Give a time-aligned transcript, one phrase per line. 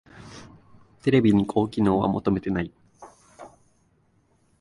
[1.03, 2.71] テレビに高機能は求めてない